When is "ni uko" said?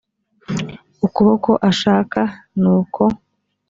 2.61-3.03